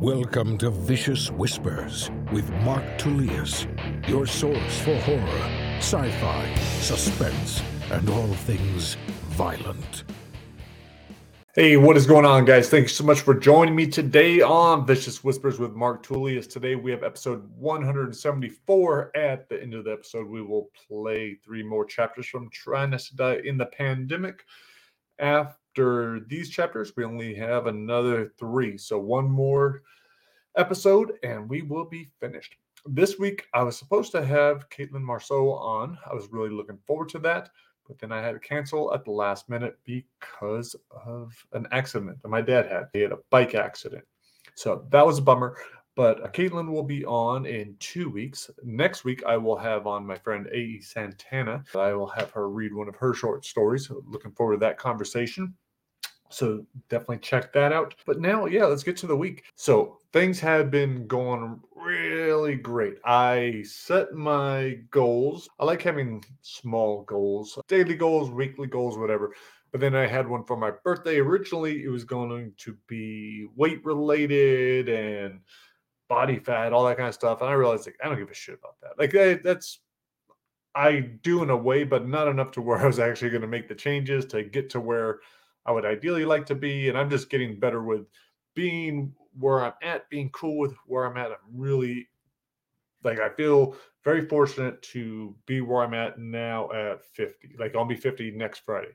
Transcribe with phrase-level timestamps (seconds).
[0.00, 3.66] Welcome to Vicious Whispers with Mark Tullius,
[4.06, 8.98] your source for horror, sci fi, suspense, and all things
[9.28, 10.04] violent.
[11.54, 12.68] Hey, what is going on, guys?
[12.68, 16.46] Thanks so much for joining me today on Vicious Whispers with Mark Tullius.
[16.46, 19.16] Today we have episode 174.
[19.16, 23.00] At the end of the episode, we will play three more chapters from Try Not
[23.00, 24.44] to Die in the Pandemic.
[25.18, 28.78] After these chapters, we only have another three.
[28.78, 29.82] So one more
[30.56, 32.56] episode and we will be finished.
[32.86, 35.98] This week, I was supposed to have Caitlin Marceau on.
[36.10, 37.50] I was really looking forward to that
[37.86, 42.28] but then I had to cancel at the last minute because of an accident that
[42.28, 42.88] my dad had.
[42.92, 44.04] He had a bike accident.
[44.54, 45.56] So that was a bummer.
[45.94, 48.50] But uh, Caitlin will be on in two weeks.
[48.62, 50.80] Next week, I will have on my friend A.E.
[50.82, 51.64] Santana.
[51.74, 53.90] I will have her read one of her short stories.
[54.06, 55.54] Looking forward to that conversation.
[56.28, 57.94] So definitely check that out.
[58.06, 59.44] But now, yeah, let's get to the week.
[59.54, 62.96] So things have been going really great.
[63.04, 65.48] I set my goals.
[65.58, 69.34] I like having small goals, daily goals, weekly goals, whatever.
[69.72, 71.18] But then I had one for my birthday.
[71.18, 75.40] Originally, it was going to be weight related and
[76.08, 77.40] body fat, all that kind of stuff.
[77.40, 78.98] And I realized like I don't give a shit about that.
[78.98, 79.80] Like I, that's
[80.74, 83.48] I do in a way, but not enough to where I was actually going to
[83.48, 85.20] make the changes to get to where
[85.66, 86.88] I would ideally like to be.
[86.88, 88.06] And I'm just getting better with
[88.54, 91.30] being where I'm at, being cool with where I'm at.
[91.30, 92.08] I'm really
[93.04, 97.56] like, I feel very fortunate to be where I'm at now at 50.
[97.58, 98.92] Like, I'll be 50 next Friday.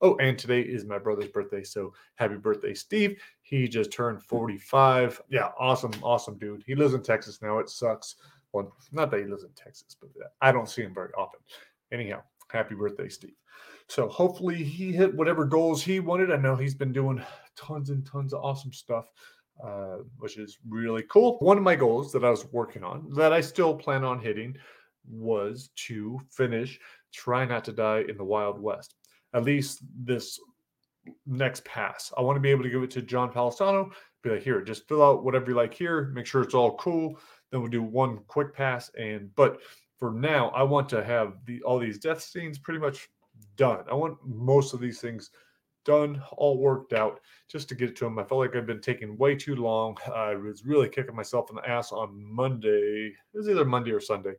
[0.00, 1.62] Oh, and today is my brother's birthday.
[1.62, 3.20] So happy birthday, Steve.
[3.42, 5.22] He just turned 45.
[5.28, 6.64] Yeah, awesome, awesome dude.
[6.66, 7.58] He lives in Texas now.
[7.58, 8.16] It sucks.
[8.52, 11.40] Well, not that he lives in Texas, but uh, I don't see him very often.
[11.92, 13.34] Anyhow, happy birthday, Steve.
[13.88, 16.32] So hopefully he hit whatever goals he wanted.
[16.32, 17.22] I know he's been doing
[17.56, 19.06] tons and tons of awesome stuff,
[19.62, 21.38] uh, which is really cool.
[21.40, 24.56] One of my goals that I was working on that I still plan on hitting
[25.08, 26.78] was to finish
[27.12, 28.94] Try Not to Die in the Wild West.
[29.34, 30.38] At least this
[31.26, 32.12] next pass.
[32.16, 33.90] I want to be able to give it to John Palisano,
[34.22, 37.18] be like, here, just fill out whatever you like here, make sure it's all cool.
[37.50, 38.90] Then we'll do one quick pass.
[38.98, 39.60] And but
[39.98, 43.08] for now, I want to have the all these death scenes pretty much
[43.56, 43.84] done.
[43.90, 45.30] I want most of these things
[45.84, 48.18] done, all worked out, just to get to them.
[48.18, 49.96] I felt like I've been taking way too long.
[50.14, 53.12] I was really kicking myself in the ass on Monday.
[53.32, 54.34] It was either Monday or Sunday,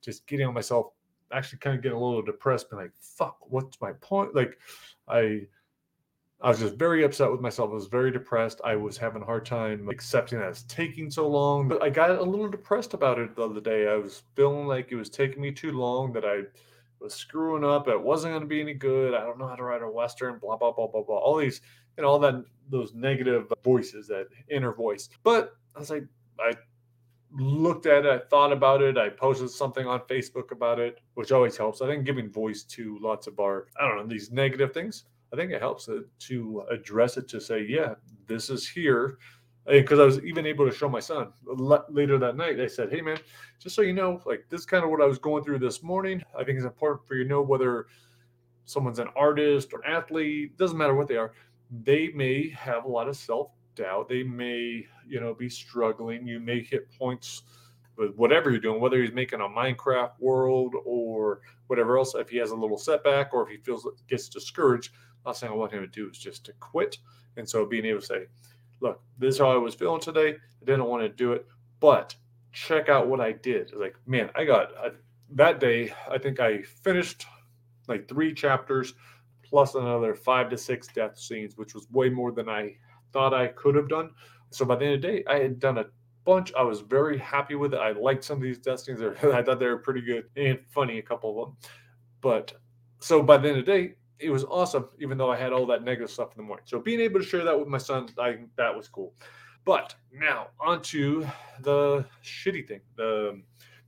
[0.00, 0.92] just getting on myself,
[1.32, 4.34] actually kind of getting a little depressed, being like, fuck, what's my point?
[4.34, 4.58] Like,
[5.08, 5.46] I.
[6.44, 7.70] I was just very upset with myself.
[7.70, 8.60] I was very depressed.
[8.64, 11.68] I was having a hard time accepting that it's taking so long.
[11.68, 13.86] But I got a little depressed about it the other day.
[13.86, 16.40] I was feeling like it was taking me too long, that I
[17.02, 17.88] was screwing up.
[17.88, 19.14] It wasn't going to be any good.
[19.14, 20.38] I don't know how to write a western.
[20.38, 21.18] Blah blah blah blah blah.
[21.18, 21.60] All these,
[21.96, 25.08] you know, all that those negative voices, that inner voice.
[25.22, 26.04] But I was like,
[26.38, 26.52] I
[27.32, 28.10] looked at it.
[28.10, 28.96] I thought about it.
[28.96, 31.82] I posted something on Facebook about it, which always helps.
[31.82, 35.04] I think giving voice to lots of our, I don't know, these negative things.
[35.32, 37.94] I think it helps uh, to address it to say, yeah,
[38.26, 39.18] this is here
[39.66, 41.32] because I was even able to show my son
[41.88, 42.60] later that night.
[42.60, 43.18] I said, "Hey, man,
[43.58, 45.82] just so you know, like this is kind of what I was going through this
[45.82, 46.22] morning.
[46.36, 47.86] I think it's important for you to know whether
[48.64, 50.56] someone's an artist or athlete.
[50.56, 51.32] Doesn't matter what they are.
[51.84, 54.08] They may have a lot of self doubt.
[54.08, 56.26] They may, you know, be struggling.
[56.26, 57.42] You may hit points."
[57.96, 62.36] with whatever you're doing, whether he's making a Minecraft world or whatever else, if he
[62.38, 64.92] has a little setback or if he feels gets discouraged,
[65.26, 66.98] last thing I want him to do is just to quit.
[67.36, 68.26] And so being able to say,
[68.82, 70.30] look, this is how I was feeling today.
[70.30, 71.46] I didn't want to do it,
[71.80, 72.14] but
[72.52, 73.72] check out what I did.
[73.74, 74.90] Like, man, I got uh,
[75.30, 77.24] that day, I think I finished
[77.88, 78.94] like three chapters
[79.44, 82.74] plus another five to six death scenes, which was way more than I
[83.12, 84.10] thought I could have done.
[84.50, 85.86] So by the end of the day, I had done a
[86.24, 86.52] bunch.
[86.54, 87.78] I was very happy with it.
[87.78, 89.00] I liked some of these death scenes.
[89.22, 91.56] I thought they were pretty good and funny, a couple of them.
[92.20, 92.54] But
[93.00, 95.66] so by the end of the day, it was awesome, even though I had all
[95.66, 96.64] that negative stuff in the morning.
[96.66, 99.14] So being able to share that with my son, I that was cool.
[99.64, 101.26] But now onto
[101.60, 102.80] the shitty thing.
[102.96, 103.42] The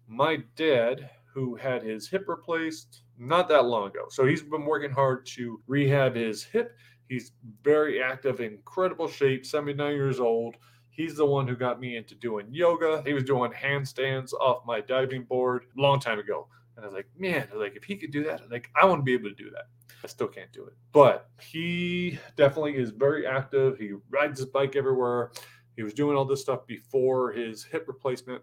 [0.06, 4.91] my dad, who had his hip replaced not that long ago, so he's been working
[4.91, 6.76] hard to rehab his hip.
[7.09, 7.32] He's
[7.62, 10.56] very active, incredible shape, 79 years old.
[10.91, 13.03] He's the one who got me into doing yoga.
[13.05, 16.49] He was doing handstands off my diving board a long time ago.
[16.76, 19.05] And I was like, man, like if he could do that, like I want to
[19.05, 19.67] be able to do that.
[20.05, 20.75] I still can't do it.
[20.93, 23.79] But he definitely is very active.
[23.79, 25.33] He rides his bike everywhere.
[25.77, 28.43] He was doing all this stuff before his hip replacement.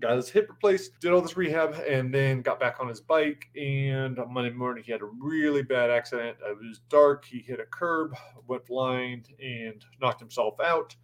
[0.00, 3.50] Got his hip replaced, did all this rehab, and then got back on his bike.
[3.54, 6.38] And on Monday morning, he had a really bad accident.
[6.42, 7.26] It was dark.
[7.26, 8.16] He hit a curb,
[8.48, 10.96] went blind, and knocked himself out.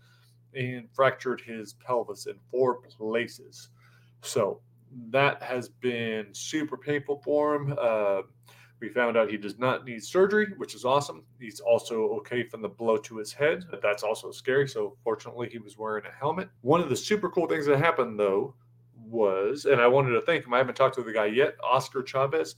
[0.55, 3.70] and fractured his pelvis in four places.
[4.22, 4.60] So
[5.10, 7.75] that has been super painful for him.
[7.81, 8.22] Uh,
[8.82, 11.23] we found out he does not need surgery, which is awesome.
[11.38, 13.64] He's also okay from the blow to his head.
[13.70, 14.69] But that's also scary.
[14.69, 16.50] So, fortunately, he was wearing a helmet.
[16.62, 18.55] One of the super cool things that happened, though,
[19.06, 20.52] was, and I wanted to thank him.
[20.52, 22.56] I haven't talked to the guy yet, Oscar Chavez.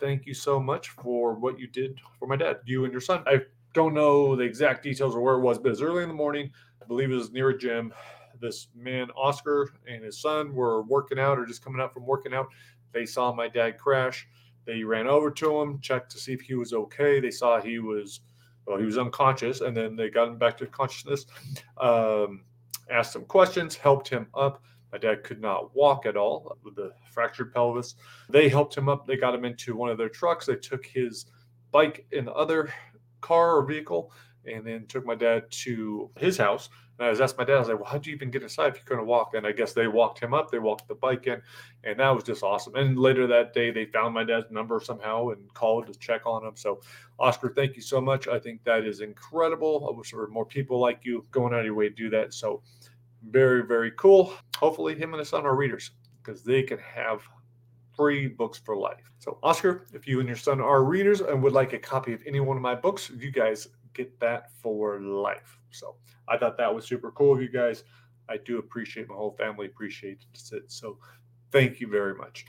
[0.00, 3.22] Thank you so much for what you did for my dad, you and your son.
[3.26, 3.42] I
[3.74, 6.50] don't know the exact details of where it was, but was early in the morning.
[6.82, 7.92] I believe it was near a gym.
[8.40, 12.32] This man, Oscar, and his son were working out or just coming out from working
[12.32, 12.48] out.
[12.92, 14.26] They saw my dad crash
[14.66, 17.20] they ran over to him, checked to see if he was okay.
[17.20, 18.20] They saw he was,
[18.66, 21.26] well, he was unconscious, and then they got him back to consciousness.
[21.78, 22.44] Um,
[22.90, 24.62] asked some questions, helped him up.
[24.92, 27.96] My dad could not walk at all with the fractured pelvis.
[28.28, 29.06] They helped him up.
[29.06, 30.46] They got him into one of their trucks.
[30.46, 31.26] They took his
[31.70, 32.72] bike in the other
[33.20, 34.12] car or vehicle
[34.46, 36.68] and then took my dad to his house.
[36.98, 38.68] And I was asked my dad, I was like, well, how'd you even get inside
[38.68, 39.34] if you couldn't walk?
[39.34, 41.42] And I guess they walked him up, they walked the bike in,
[41.84, 42.74] and that was just awesome.
[42.74, 46.44] And later that day, they found my dad's number somehow and called to check on
[46.44, 46.56] him.
[46.56, 46.80] So,
[47.18, 48.28] Oscar, thank you so much.
[48.28, 49.88] I think that is incredible.
[49.90, 52.08] I wish there were more people like you going out of your way to do
[52.10, 52.32] that.
[52.32, 52.62] So,
[53.30, 54.32] very, very cool.
[54.56, 55.90] Hopefully, him and his son are readers
[56.22, 57.22] because they can have
[57.94, 59.10] free books for life.
[59.18, 62.22] So, Oscar, if you and your son are readers and would like a copy of
[62.26, 65.58] any one of my books, you guys get that for life.
[65.70, 65.96] So
[66.28, 67.84] I thought that was super cool of you guys.
[68.28, 70.64] I do appreciate my whole family appreciates it.
[70.70, 70.98] So
[71.52, 72.46] thank you very much.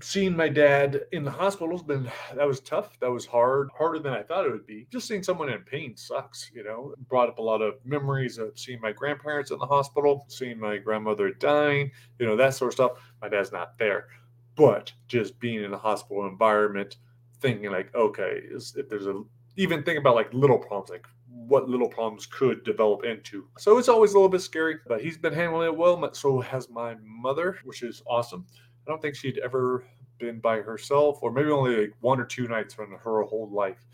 [0.00, 2.98] Seeing my dad in the hospital has been that was tough.
[2.98, 4.88] That was hard, harder than I thought it would be.
[4.90, 6.92] Just seeing someone in pain sucks, you know.
[7.08, 10.76] Brought up a lot of memories of seeing my grandparents in the hospital, seeing my
[10.76, 12.92] grandmother dying, you know, that sort of stuff.
[13.20, 14.08] My dad's not there.
[14.56, 16.96] But just being in a hospital environment,
[17.40, 19.22] thinking like, okay, if there's a
[19.56, 23.46] even think about like little problems, like what little problems could develop into.
[23.58, 26.12] So it's always a little bit scary, but he's been handling it well.
[26.14, 28.46] So has my mother, which is awesome.
[28.86, 29.84] I don't think she'd ever
[30.18, 33.84] been by herself, or maybe only like one or two nights from her whole life.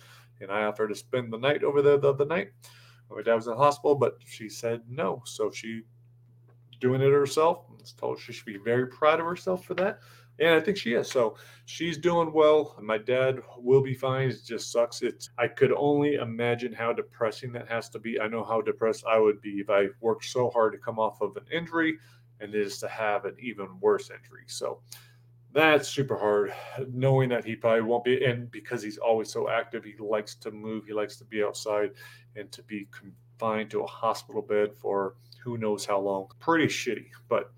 [0.40, 2.50] And I offered to spend the night over there the other night.
[3.10, 5.22] My dad was in the hospital, but she said no.
[5.24, 5.82] So she
[6.80, 7.64] doing it herself.
[7.70, 10.00] I was told she should be very proud of herself for that.
[10.40, 11.10] And I think she is.
[11.10, 12.76] So she's doing well.
[12.80, 14.30] My dad will be fine.
[14.30, 15.02] It just sucks.
[15.02, 18.20] It's I could only imagine how depressing that has to be.
[18.20, 21.20] I know how depressed I would be if I worked so hard to come off
[21.20, 21.98] of an injury
[22.40, 24.44] and is to have an even worse injury.
[24.46, 24.80] So
[25.52, 26.52] that's super hard
[26.92, 30.50] knowing that he probably won't be and because he's always so active he likes to
[30.50, 31.90] move he likes to be outside
[32.36, 37.06] and to be confined to a hospital bed for who knows how long pretty shitty
[37.28, 37.52] but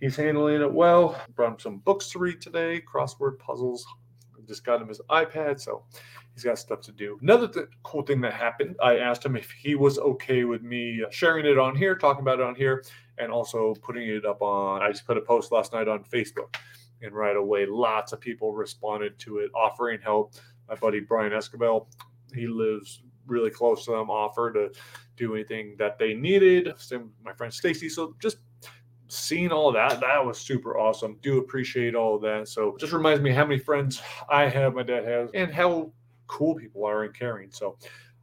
[0.00, 1.20] He's handling it well.
[1.34, 3.86] Brought him some books to read today, crossword puzzles.
[4.48, 5.84] Just got him his iPad, so
[6.34, 7.18] he's got stuff to do.
[7.22, 11.02] Another th- cool thing that happened, I asked him if he was okay with me
[11.06, 12.82] uh, sharing it on here, talking about it on here,
[13.18, 14.82] and also putting it up on.
[14.82, 16.56] I just put a post last night on Facebook,
[17.02, 20.34] and right away, lots of people responded to it, offering help.
[20.68, 21.86] My buddy Brian Escobar,
[22.34, 24.72] he lives really close to them, offered to
[25.16, 26.72] do anything that they needed.
[26.78, 27.88] Same my friend Stacy.
[27.88, 28.38] So just
[29.10, 31.18] seeing all that, that was super awesome.
[31.22, 32.48] Do appreciate all of that.
[32.48, 35.92] So just reminds me how many friends I have, my dad has, and how
[36.26, 37.50] cool people are and caring.
[37.50, 37.76] So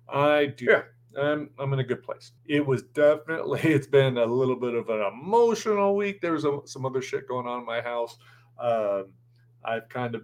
[0.07, 0.66] I do.
[0.66, 0.81] Yeah.
[1.19, 2.34] I'm, I'm in a good place.
[2.45, 6.22] It was definitely, it's been a little bit of an emotional week.
[6.22, 8.17] There was a, some other shit going on in my house.
[8.60, 9.08] Um,
[9.65, 10.24] I've kind of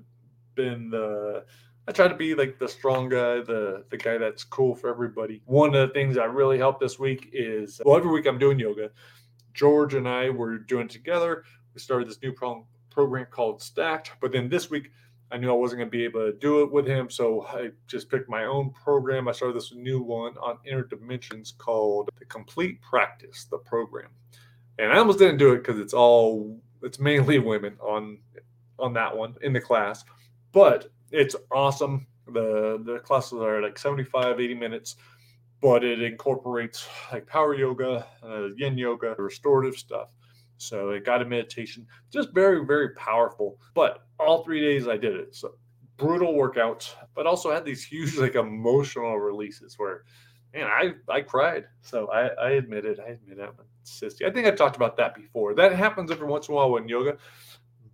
[0.55, 1.45] been the,
[1.87, 5.41] I try to be like the strong guy, the the guy that's cool for everybody.
[5.45, 8.57] One of the things that really helped this week is well, every week I'm doing
[8.57, 8.89] yoga,
[9.53, 11.43] George and I were doing together.
[11.73, 14.11] We started this new pro- program called Stacked.
[14.21, 14.91] But then this week,
[15.31, 17.09] I knew I wasn't going to be able to do it with him.
[17.09, 19.27] So I just picked my own program.
[19.27, 24.09] I started this new one on inner dimensions called The Complete Practice, the program.
[24.77, 28.19] And I almost didn't do it because it's all, it's mainly women on
[28.79, 30.03] on that one in the class.
[30.51, 32.07] But it's awesome.
[32.27, 34.95] The the classes are like 75, 80 minutes
[35.63, 40.09] but it incorporates like power yoga, uh, yin yoga, restorative stuff.
[40.57, 43.57] So it got a meditation, just very, very powerful.
[43.73, 45.33] But all three days I did it.
[45.33, 45.55] So
[45.95, 50.03] brutal workouts, but also had these huge like emotional releases where,
[50.53, 51.63] man, I I cried.
[51.81, 52.99] So I I admit it.
[52.99, 53.43] I admit it.
[53.47, 54.27] I'm sissy.
[54.27, 55.55] I think I've talked about that before.
[55.55, 57.15] That happens every once in a while in yoga,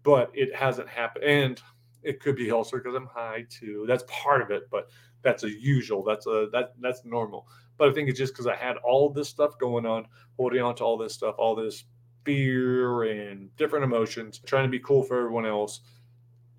[0.02, 1.26] but it hasn't happened.
[1.26, 1.62] And
[2.02, 3.86] it could be also because I'm high too.
[3.88, 4.90] That's part of it, but
[5.22, 6.04] that's a usual.
[6.04, 7.48] That's a that that's normal.
[7.78, 10.06] But I think it's just because I had all this stuff going on,
[10.38, 11.86] holding on to all this stuff, all this
[12.26, 15.82] fear and different emotions, trying to be cool for everyone else,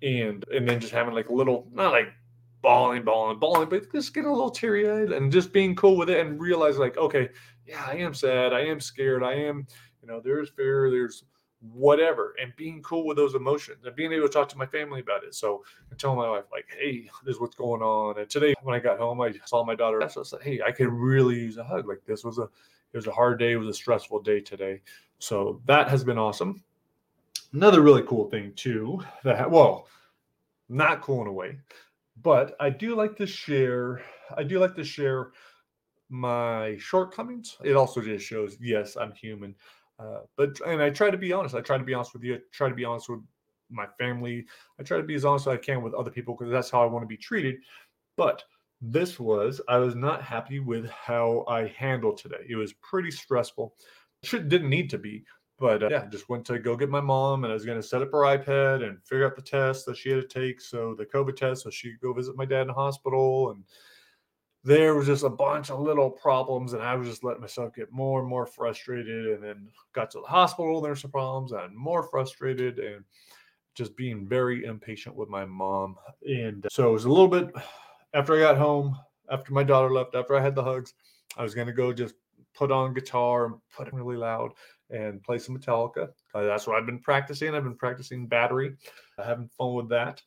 [0.01, 2.09] and and then just having like a little not like
[2.61, 6.09] bawling, bawling, bawling, but just getting a little teary eyed and just being cool with
[6.09, 7.29] it and realize like, okay,
[7.65, 8.53] yeah, I am sad.
[8.53, 9.23] I am scared.
[9.23, 9.65] I am,
[10.01, 10.89] you know, there's fear.
[10.91, 11.23] There's
[11.73, 14.99] whatever and being cool with those emotions and being able to talk to my family
[14.99, 15.35] about it.
[15.35, 18.19] So I tell my wife, like, hey, this is what's going on.
[18.19, 20.01] And today when I got home, I saw my daughter.
[20.09, 21.87] So I said, hey, I could really use a hug.
[21.87, 22.49] Like this was a
[22.93, 24.81] it was a hard day, it was a stressful day today.
[25.19, 26.63] So that has been awesome.
[27.53, 29.87] Another really cool thing too, that well,
[30.67, 31.57] not cool in a way,
[32.21, 34.01] but I do like to share,
[34.35, 35.31] I do like to share
[36.09, 37.57] my shortcomings.
[37.63, 39.55] It also just shows, yes, I'm human.
[40.01, 41.55] Uh, but and I try to be honest.
[41.55, 42.35] I try to be honest with you.
[42.35, 43.21] I try to be honest with
[43.69, 44.45] my family.
[44.79, 46.81] I try to be as honest as I can with other people because that's how
[46.81, 47.55] I want to be treated.
[48.17, 48.43] But
[48.81, 52.45] this was I was not happy with how I handled today.
[52.49, 53.75] It was pretty stressful.
[54.23, 55.23] Should didn't need to be,
[55.59, 57.87] but uh, yeah, just went to go get my mom and I was going to
[57.87, 60.61] set up her iPad and figure out the test that she had to take.
[60.61, 63.63] So the COVID test, so she could go visit my dad in the hospital and
[64.63, 67.91] there was just a bunch of little problems and i was just letting myself get
[67.91, 72.03] more and more frustrated and then got to the hospital there's some problems and more
[72.03, 73.03] frustrated and
[73.75, 75.95] just being very impatient with my mom.
[76.27, 77.49] And so it was a little bit
[78.13, 78.97] after i got home
[79.29, 80.93] after my daughter left after i had the hugs
[81.37, 82.15] i was to go just
[82.53, 84.51] put on guitar and put it really loud
[84.89, 86.09] and play some metallica.
[86.35, 87.55] Uh, that's what i've been practicing.
[87.55, 88.75] I've been practicing battery.
[89.17, 90.21] Having fun with that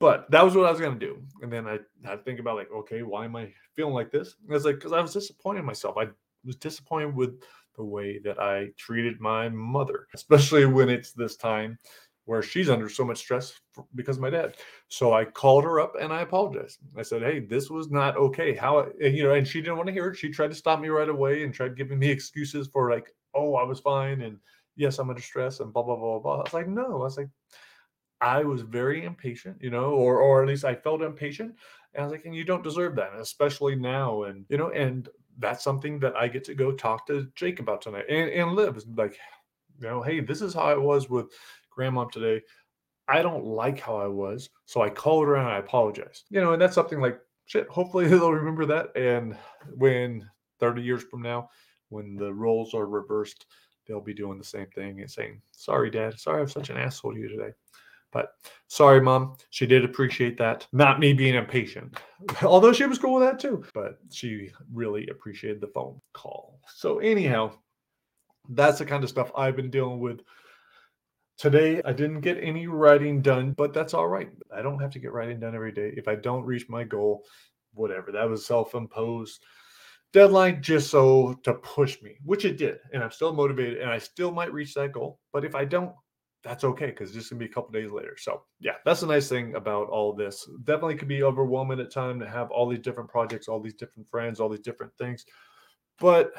[0.00, 1.22] but that was what I was gonna do.
[1.42, 4.34] And then I I think about like, okay, why am I feeling like this?
[4.46, 5.96] And it's like because I was disappointed in myself.
[5.98, 6.08] I
[6.44, 7.40] was disappointed with
[7.76, 11.78] the way that I treated my mother, especially when it's this time
[12.26, 13.52] where she's under so much stress
[13.96, 14.54] because of my dad.
[14.88, 16.78] So I called her up and I apologized.
[16.96, 18.54] I said, "Hey, this was not okay.
[18.54, 20.16] How eh, you know?" And she didn't want to hear it.
[20.16, 23.54] She tried to stop me right away and tried giving me excuses for like, "Oh,
[23.56, 24.38] I was fine," and
[24.76, 26.36] yes, I'm under stress and blah blah blah blah.
[26.38, 27.28] I was like, "No," I was like,
[28.20, 31.54] I was very impatient, you know, or or at least I felt impatient.
[31.94, 34.24] And I was like, and you don't deserve that, especially now.
[34.24, 37.82] And you know, and that's something that I get to go talk to Jake about
[37.82, 39.18] tonight and, and live like,
[39.80, 41.26] you know, hey, this is how I was with
[41.70, 42.42] grandma today.
[43.08, 44.48] I don't like how I was.
[44.64, 46.24] So I called her and I apologized.
[46.30, 47.68] You know, and that's something like shit.
[47.68, 48.96] Hopefully they'll remember that.
[48.96, 49.36] And
[49.76, 50.28] when
[50.60, 51.50] 30 years from now,
[51.90, 53.46] when the roles are reversed,
[53.86, 56.18] they'll be doing the same thing and saying, Sorry, dad.
[56.18, 57.52] Sorry I'm such an asshole to you today.
[58.14, 58.30] But
[58.68, 59.36] sorry, mom.
[59.50, 60.66] She did appreciate that.
[60.72, 61.98] Not me being impatient,
[62.42, 63.64] although she was cool with that too.
[63.74, 66.60] But she really appreciated the phone call.
[66.74, 67.52] So, anyhow,
[68.48, 70.20] that's the kind of stuff I've been dealing with.
[71.36, 74.30] Today, I didn't get any writing done, but that's all right.
[74.54, 75.92] I don't have to get writing done every day.
[75.96, 77.24] If I don't reach my goal,
[77.74, 79.44] whatever, that was self imposed
[80.12, 82.78] deadline just so to push me, which it did.
[82.92, 85.18] And I'm still motivated and I still might reach that goal.
[85.32, 85.92] But if I don't,
[86.44, 88.16] that's okay because it's just gonna be a couple days later.
[88.18, 90.48] So yeah, that's the nice thing about all this.
[90.64, 94.08] Definitely could be overwhelming at time to have all these different projects, all these different
[94.10, 95.24] friends, all these different things,
[95.98, 96.32] but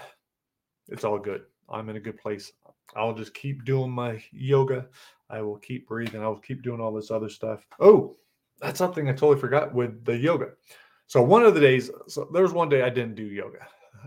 [0.88, 1.42] it's all good.
[1.70, 2.52] I'm in a good place.
[2.96, 4.88] I'll just keep doing my yoga.
[5.30, 6.22] I will keep breathing.
[6.22, 7.66] I'll keep doing all this other stuff.
[7.80, 8.16] Oh,
[8.62, 10.52] that's something I totally forgot with the yoga.
[11.08, 13.60] So one of the days, so there was one day I didn't do yoga.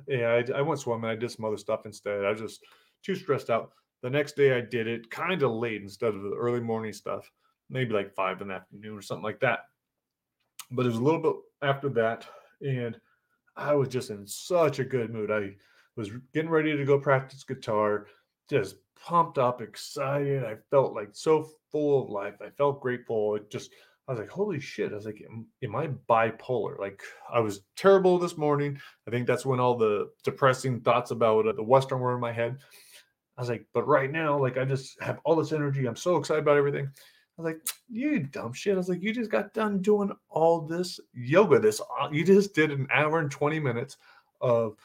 [0.06, 1.10] Yeah, I, I went swimming.
[1.10, 2.24] I did some other stuff instead.
[2.24, 2.64] I was just
[3.02, 3.72] too stressed out.
[4.02, 7.30] The next day I did it kind of late instead of the early morning stuff,
[7.68, 9.60] maybe like five in the afternoon or something like that.
[10.70, 12.26] But it was a little bit after that,
[12.60, 12.98] and
[13.56, 15.30] I was just in such a good mood.
[15.30, 15.54] I
[15.96, 18.06] was getting ready to go practice guitar,
[18.48, 20.44] just pumped up, excited.
[20.44, 22.34] I felt like so full of life.
[22.40, 23.36] I felt grateful.
[23.36, 23.70] It just,
[24.06, 24.92] I was like, holy shit.
[24.92, 26.78] I was like, am, am, I bipolar?
[26.78, 27.02] Like,
[27.32, 28.78] I was terrible this morning.
[29.06, 32.58] I think that's when all the depressing thoughts about the Western were in my head.
[33.38, 35.86] I was like, but right now, like I just have all this energy.
[35.86, 36.86] I'm so excited about everything.
[36.86, 38.74] I was like, you dumb shit.
[38.74, 41.60] I was like, you just got done doing all this yoga.
[41.60, 41.80] This
[42.10, 43.96] you just did an hour and 20 minutes
[44.40, 44.76] of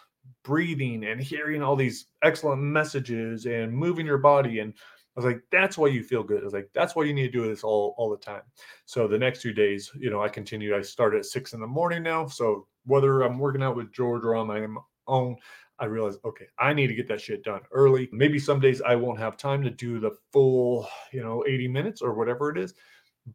[0.44, 4.60] breathing and hearing all these excellent messages and moving your body.
[4.60, 6.42] And I was like, that's why you feel good.
[6.42, 8.44] I was like, that's why you need to do this all, all the time.
[8.86, 10.78] So the next two days, you know, I continued.
[10.78, 12.28] I started at six in the morning now.
[12.28, 14.68] So whether I'm working out with George or on my
[15.08, 15.38] own,
[15.80, 18.10] I realized, okay, I need to get that shit done early.
[18.12, 22.02] Maybe some days I won't have time to do the full, you know, 80 minutes
[22.02, 22.74] or whatever it is,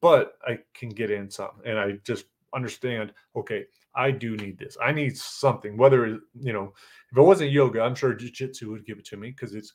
[0.01, 1.61] but I can get in some.
[1.65, 3.65] And I just understand, okay,
[3.95, 4.77] I do need this.
[4.83, 6.73] I need something, whether, you know,
[7.11, 9.73] if it wasn't yoga, I'm sure jiu jitsu would give it to me because it's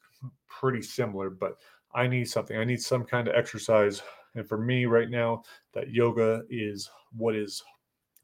[0.47, 1.57] pretty similar, but
[1.93, 2.57] I need something.
[2.57, 4.01] I need some kind of exercise.
[4.35, 5.43] And for me right now,
[5.73, 7.61] that yoga is what is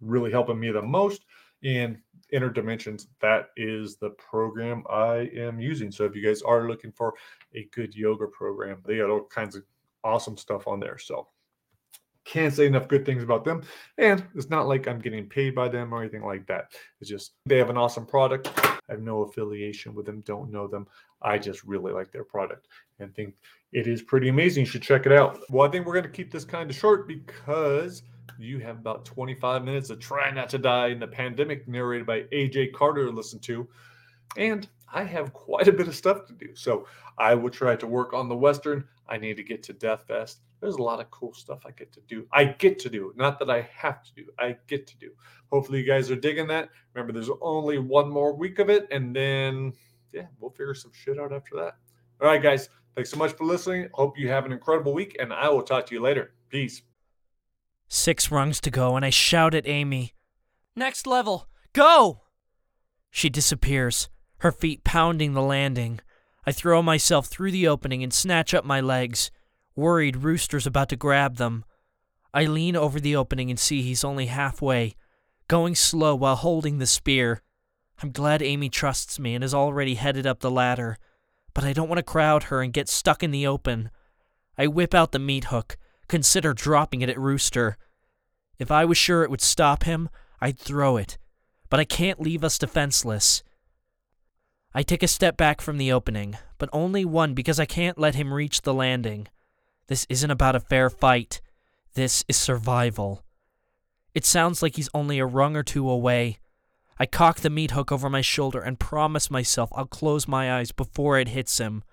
[0.02, 1.26] really helping me the most.
[1.64, 1.98] And
[2.32, 5.92] Inner Dimensions, that is the program I am using.
[5.92, 7.14] So if you guys are looking for
[7.56, 9.64] a good yoga program, they got all kinds of
[10.04, 10.98] awesome stuff on there.
[10.98, 11.28] So
[12.26, 13.64] can't say enough good things about them.
[13.98, 16.74] And it's not like I'm getting paid by them or anything like that.
[17.02, 18.52] It's just they have an awesome product.
[18.58, 20.88] I have no affiliation with them, don't know them.
[21.22, 22.68] I just really like their product
[23.00, 23.34] and think
[23.72, 24.62] it is pretty amazing.
[24.62, 25.40] You should check it out.
[25.50, 28.04] Well, I think we're going to keep this kind of short because
[28.38, 32.22] you have about 25 minutes of Try Not to Die in the Pandemic, narrated by
[32.34, 33.68] AJ Carter, to listen to.
[34.38, 36.56] And I have quite a bit of stuff to do.
[36.56, 38.86] So I will try to work on the Western.
[39.08, 40.42] I need to get to Death Fest.
[40.62, 42.28] There's a lot of cool stuff I get to do.
[42.34, 44.26] I get to do, not that I have to do.
[44.38, 45.12] I get to do.
[45.52, 46.70] Hopefully, you guys are digging that.
[46.94, 49.74] Remember, there's only one more week of it, and then
[50.12, 51.78] yeah, we'll figure some shit out after that.
[52.22, 52.70] All right, guys.
[52.96, 53.88] Thanks so much for listening.
[53.94, 56.34] Hope you have an incredible week, and I will talk to you later.
[56.50, 56.82] Peace.
[57.90, 60.14] Six rungs to go, and I shout at Amy,
[60.80, 62.22] Next level, go!
[63.12, 66.00] She disappears, her feet pounding the landing.
[66.46, 69.30] I throw myself through the opening and snatch up my legs,
[69.76, 71.66] worried Rooster's about to grab them.
[72.34, 74.94] I lean over the opening and see he's only halfway,
[75.50, 77.42] going slow while holding the spear.
[78.02, 80.98] I'm glad Amy trusts me and is already headed up the ladder,
[81.54, 83.90] but I don't want to crowd her and get stuck in the open.
[84.58, 85.78] I whip out the meat hook,
[86.10, 87.78] consider dropping it at Rooster.
[88.58, 90.10] If I was sure it would stop him,
[90.42, 91.18] I'd throw it,
[91.70, 93.44] but I can't leave us defenseless.
[94.74, 98.16] I take a step back from the opening, but only one because I can't let
[98.16, 99.28] him reach the landing.
[99.88, 101.42] This isn't about a fair fight.
[101.96, 103.24] This is survival.
[104.14, 106.40] It sounds like he's only a rung or two away.
[107.00, 110.72] I cock the meat hook over my shoulder and promise myself I'll close my eyes
[110.72, 111.84] before it hits him.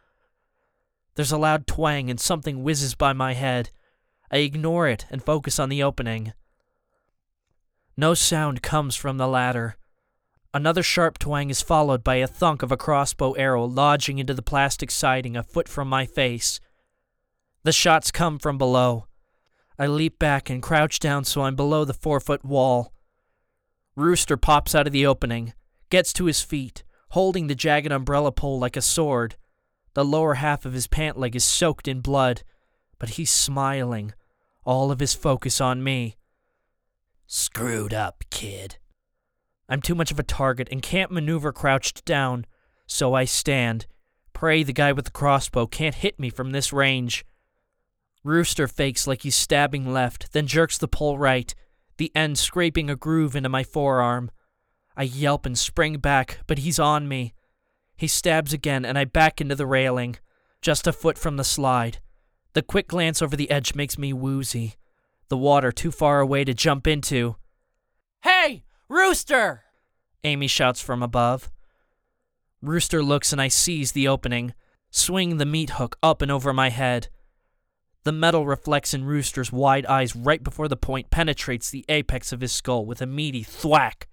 [1.15, 3.71] There's a loud twang and something whizzes by my head.
[4.30, 6.33] I ignore it and focus on the opening.
[7.97, 9.76] No sound comes from the ladder.
[10.52, 14.42] Another sharp twang is followed by a thunk of a crossbow arrow lodging into the
[14.42, 16.61] plastic siding a foot from my face.
[17.62, 19.06] The shots come from below.
[19.78, 22.92] I leap back and crouch down so I'm below the four foot wall.
[23.97, 25.52] Rooster pops out of the opening,
[25.90, 29.37] gets to his feet, holding the jagged umbrella pole like a sword.
[29.95, 32.42] The lower half of his pant leg is soaked in blood,
[32.99, 34.13] but he's smiling,
[34.65, 36.17] all of his focus on me.
[37.26, 38.76] Screwed up, kid.
[39.69, 42.47] I'm too much of a target and can't maneuver crouched down,
[42.87, 43.87] so I stand.
[44.32, 47.25] Pray the guy with the crossbow can't hit me from this range.
[48.23, 51.54] Rooster fakes like he's stabbing left, then jerks the pole right,
[51.97, 54.30] the end scraping a groove into my forearm.
[54.97, 57.35] I yelp and spring back, but he's on me.
[57.97, 60.17] He stabs again, and I back into the railing,
[60.61, 61.99] just a foot from the slide.
[62.56, 64.76] The quick glance over the edge makes me woozy.
[65.28, 67.36] The water too far away to jump into.
[68.23, 69.64] Hey, Rooster!
[70.25, 71.50] Amy shouts from above.
[72.62, 74.54] Rooster looks and I seize the opening,
[74.90, 77.08] swing the meat hook up and over my head.
[78.04, 82.40] The metal reflects in Rooster's wide eyes right before the point penetrates the apex of
[82.40, 84.08] his skull with a meaty thwack.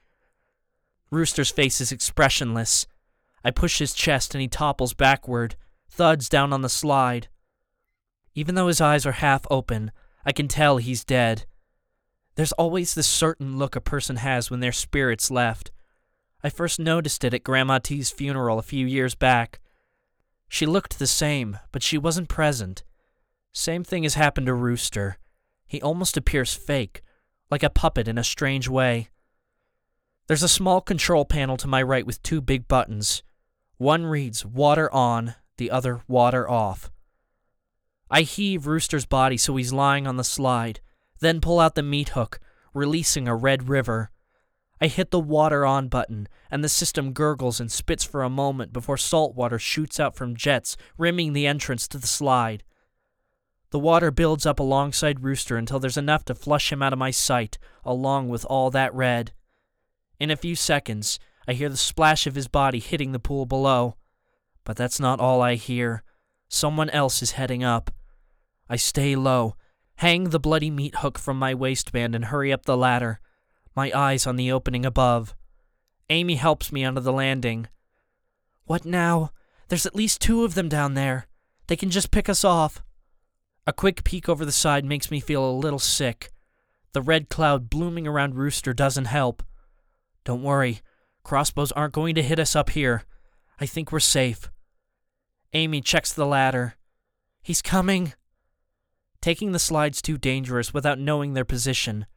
[1.10, 2.88] Rooster's face is expressionless.
[3.42, 5.56] I push his chest and he topples backward,
[5.88, 7.30] thuds down on the slide.
[8.36, 9.92] Even though his eyes are half open,
[10.26, 11.46] I can tell he's dead.
[12.36, 15.72] There's always this certain look a person has when their spirit's left.
[16.44, 19.60] I first noticed it at Grandma T's funeral a few years back.
[20.50, 22.84] She looked the same, but she wasn't present.
[23.54, 25.18] Same thing has happened to Rooster.
[25.66, 27.02] He almost appears fake,
[27.52, 29.10] like a puppet in a strange way.
[30.28, 33.24] There's a small control panel to my right with two big buttons.
[33.78, 36.92] One reads water on, the other water off.
[38.14, 40.82] I heave Rooster's body so he's lying on the slide,
[41.20, 42.40] then pull out the meat hook,
[42.72, 44.12] releasing a red river.
[44.80, 48.72] I hit the water on button, and the system gurgles and spits for a moment
[48.72, 52.64] before salt water shoots out from jets, rimming the entrance to the slide.
[53.72, 57.10] The water builds up alongside Rooster until there's enough to flush him out of my
[57.10, 59.34] sight, along with all that red.
[60.20, 63.96] In a few seconds, I hear the splash of his body hitting the pool below.
[64.66, 66.04] But that's not all I hear.
[66.48, 67.90] Someone else is heading up.
[68.74, 69.56] I stay low,
[69.98, 73.20] hang the bloody meat hook from my waistband, and hurry up the ladder,
[73.76, 75.36] my eyes on the opening above.
[76.10, 77.68] Amy helps me onto the landing.
[78.66, 79.30] What now?
[79.68, 81.28] There's at least two of them down there.
[81.68, 82.82] They can just pick us off.
[83.68, 86.32] A quick peek over the side makes me feel a little sick.
[86.94, 89.44] The red cloud blooming around Rooster doesn't help.
[90.24, 90.80] Don't worry,
[91.22, 93.04] crossbows aren't going to hit us up here.
[93.60, 94.50] I think we're safe.
[95.54, 96.74] Amy checks the ladder.
[97.44, 98.14] He's coming.
[99.24, 102.08] Taking the slide's too dangerous without knowing their position.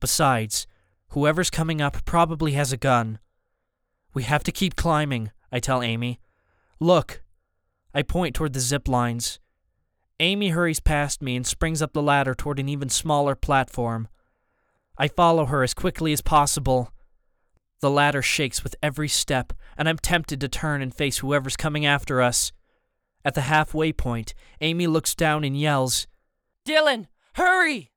[0.00, 0.66] Besides,
[1.12, 3.20] whoever's coming up probably has a gun.
[4.12, 6.20] We have to keep climbing, I tell Amy.
[6.78, 7.22] Look.
[7.94, 9.40] I point toward the zip lines.
[10.20, 14.08] Amy hurries past me and springs up the ladder toward an even smaller platform.
[14.98, 16.92] I follow her as quickly as possible.
[17.80, 21.86] The ladder shakes with every step, and I'm tempted to turn and face whoever's coming
[21.86, 22.52] after us.
[23.24, 26.06] At the halfway point, Amy looks down and yells,
[26.66, 27.90] Dylan, hurry!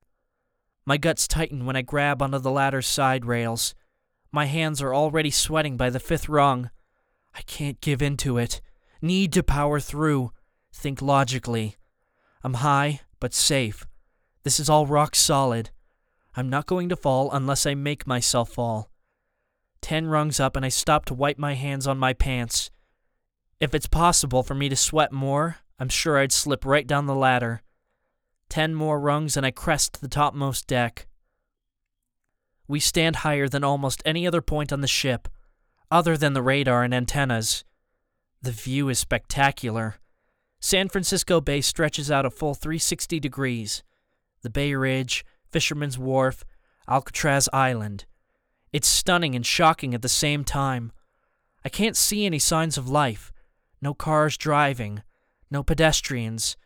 [0.84, 3.74] My guts tighten when I grab onto the ladder's side rails.
[4.32, 6.70] My hands are already sweating by the fifth rung.
[7.34, 8.60] I can't give in to it.
[9.00, 10.32] Need to power through.
[10.72, 11.76] Think logically.
[12.42, 13.86] I'm high, but safe.
[14.42, 15.70] This is all rock solid.
[16.36, 18.90] I'm not going to fall unless I make myself fall.
[19.80, 22.70] Ten rungs up, and I stop to wipe my hands on my pants.
[23.58, 27.14] If it's possible for me to sweat more, I'm sure I'd slip right down the
[27.14, 27.62] ladder.
[28.48, 31.06] Ten more rungs, and I crest the topmost deck.
[32.68, 35.28] We stand higher than almost any other point on the ship,
[35.90, 37.64] other than the radar and antennas.
[38.42, 39.96] The view is spectacular.
[40.60, 43.82] San Francisco Bay stretches out a full 360 degrees.
[44.42, 46.44] The Bay Bridge, Fisherman's Wharf,
[46.88, 48.04] Alcatraz Island.
[48.72, 50.92] It's stunning and shocking at the same time.
[51.64, 53.32] I can't see any signs of life.
[53.80, 55.02] No cars driving,
[55.50, 56.56] no pedestrians,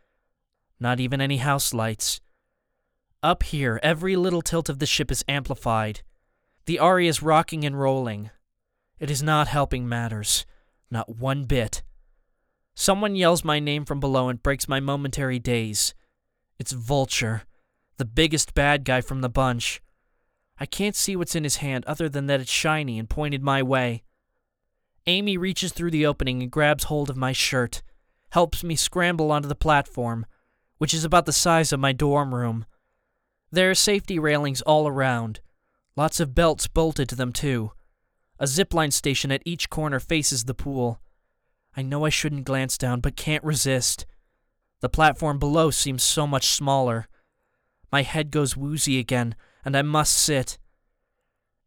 [0.80, 2.20] not even any house lights.
[3.22, 6.00] Up here, every little tilt of the ship is amplified.
[6.64, 8.30] The Ari is rocking and rolling.
[8.98, 10.46] It is not helping matters,
[10.90, 11.82] not one bit.
[12.74, 15.94] Someone yells my name from below and breaks my momentary daze.
[16.58, 17.42] It's Vulture,
[17.98, 19.82] the biggest bad guy from the bunch.
[20.58, 23.62] I can't see what's in his hand other than that it's shiny and pointed my
[23.62, 24.02] way.
[25.06, 27.82] Amy reaches through the opening and grabs hold of my shirt,
[28.30, 30.24] helps me scramble onto the platform,
[30.80, 32.64] which is about the size of my dorm room.
[33.52, 35.40] There are safety railings all around,
[35.94, 37.72] lots of belts bolted to them, too.
[38.38, 40.98] A zipline station at each corner faces the pool.
[41.76, 44.06] I know I shouldn't glance down, but can't resist.
[44.80, 47.08] The platform below seems so much smaller.
[47.92, 50.58] My head goes woozy again, and I must sit.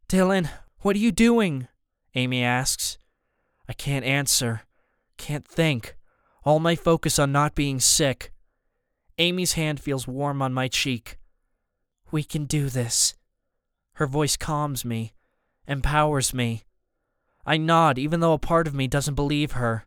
[0.09, 0.49] Dylan,
[0.79, 1.67] what are you doing?
[2.15, 2.97] Amy asks.
[3.69, 4.63] I can't answer.
[5.17, 5.95] Can't think.
[6.43, 8.32] All my focus on not being sick.
[9.17, 11.17] Amy's hand feels warm on my cheek.
[12.11, 13.15] We can do this.
[13.93, 15.13] Her voice calms me,
[15.67, 16.63] empowers me.
[17.45, 19.85] I nod, even though a part of me doesn't believe her.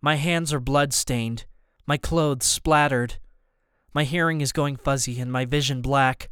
[0.00, 1.46] My hands are blood-stained,
[1.86, 3.16] my clothes splattered.
[3.92, 6.30] My hearing is going fuzzy and my vision black.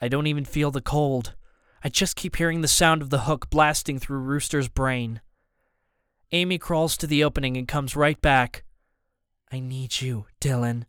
[0.00, 1.34] I don't even feel the cold.
[1.82, 5.20] I just keep hearing the sound of the hook blasting through Rooster's brain.
[6.32, 8.64] Amy crawls to the opening and comes right back.
[9.52, 10.84] I need you, Dylan,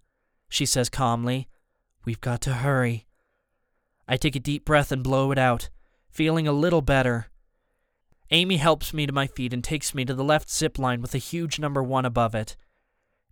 [0.50, 1.48] she says calmly.
[2.06, 3.08] We've got to hurry.
[4.08, 5.70] I take a deep breath and blow it out,
[6.10, 7.28] feeling a little better.
[8.32, 11.14] Amy helps me to my feet and takes me to the left zip line with
[11.14, 12.56] a huge number one above it.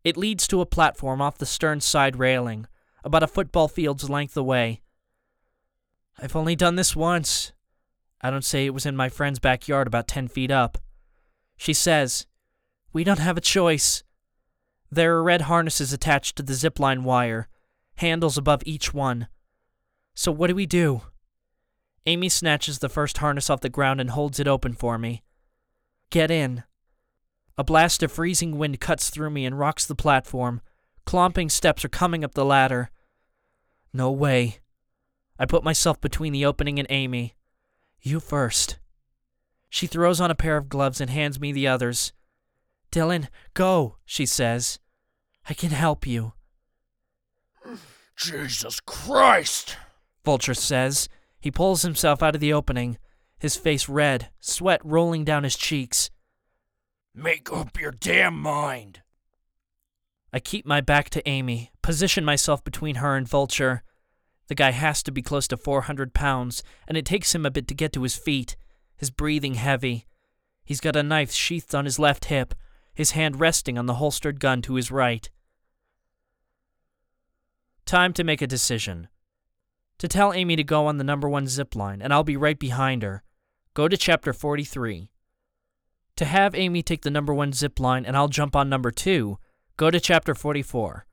[0.04, 2.68] It leads to a platform off the stern side railing,
[3.04, 4.82] about a football field's length away.
[6.18, 7.52] I've only done this once.
[8.22, 10.78] I don't say it was in my friend's backyard about ten feet up.
[11.58, 12.26] She says,
[12.94, 14.04] We don't have a choice.
[14.92, 17.48] There are red harnesses attached to the zipline wire,
[17.96, 19.28] handles above each one.
[20.14, 21.02] So what do we do?
[22.06, 25.24] Amy snatches the first harness off the ground and holds it open for me.
[26.10, 26.64] Get in.
[27.58, 30.62] A blast of freezing wind cuts through me and rocks the platform.
[31.06, 32.92] Clomping steps are coming up the ladder.
[33.94, 34.60] No way.
[35.40, 37.36] I put myself between the opening and Amy.
[38.02, 38.78] You first.
[39.70, 42.14] She throws on a pair of gloves and hands me the others.
[42.92, 44.80] Dylan, go, she says.
[45.50, 46.34] I can help you.
[48.18, 49.78] Jesus Christ!
[50.24, 51.10] Vulture says.
[51.40, 52.98] He pulls himself out of the opening,
[53.38, 56.10] his face red, sweat rolling down his cheeks.
[57.14, 59.02] Make up your damn mind.
[60.34, 63.84] I keep my back to Amy, position myself between her and Vulture.
[64.48, 67.68] The guy has to be close to 400 pounds, and it takes him a bit
[67.68, 68.58] to get to his feet,
[68.98, 70.08] his breathing heavy.
[70.64, 72.54] He's got a knife sheathed on his left hip,
[72.96, 75.30] his hand resting on the holstered gun to his right.
[77.86, 79.10] Time to make a decision.
[80.00, 82.58] To tell Amy to go on the number one zip line, and I'll be right
[82.58, 83.24] behind her.
[83.74, 85.10] Go to chapter 43.
[86.16, 89.38] To have Amy take the number one zip line and I'll jump on number two,
[89.76, 91.06] go to chapter 44.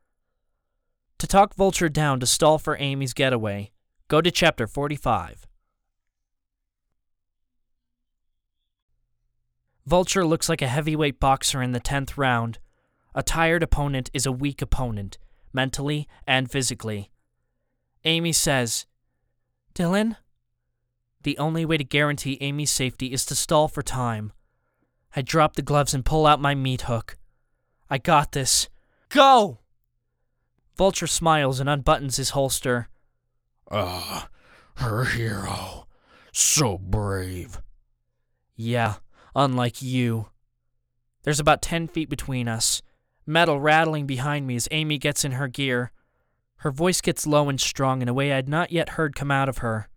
[1.17, 3.71] To talk Vulture down to stall for Amy's getaway,
[4.07, 5.45] go to chapter 45.
[9.85, 12.59] Vulture looks like a heavyweight boxer in the 10th round.
[13.13, 15.17] A tired opponent is a weak opponent,
[15.51, 17.11] mentally and physically.
[18.05, 18.85] Amy says,
[19.75, 20.17] Dylan?
[21.23, 24.33] The only way to guarantee Amy's safety is to stall for time.
[25.15, 27.17] I drop the gloves and pull out my meat hook.
[27.89, 28.69] I got this.
[29.09, 29.59] Go!
[30.77, 32.89] Vulture smiles and unbuttons his holster.
[33.69, 34.29] Ah,
[34.77, 35.87] her hero.
[36.31, 37.61] So brave.
[38.55, 38.95] Yeah,
[39.35, 40.27] unlike you.
[41.23, 42.81] There's about 10 feet between us,
[43.25, 45.91] metal rattling behind me as Amy gets in her gear.
[46.57, 49.49] Her voice gets low and strong in a way I'd not yet heard come out
[49.49, 49.89] of her.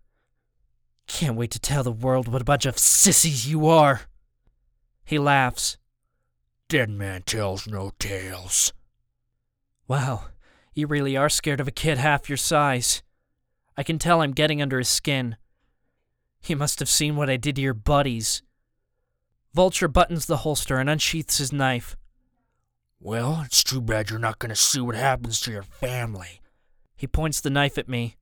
[1.06, 4.02] Can't wait to tell the world what a bunch of sissies you are.
[5.04, 5.78] He laughs.
[6.68, 8.72] Dead man tells no tales.
[9.86, 10.24] Wow,
[10.74, 13.02] you really are scared of a kid half your size.
[13.76, 15.36] I can tell I'm getting under his skin.
[16.40, 18.42] He must have seen what I did to your buddies.
[19.56, 21.96] Vulture buttons the holster and unsheaths his knife.
[23.00, 26.42] Well, it's too bad you're not going to see what happens to your family.
[26.94, 28.16] He points the knife at me.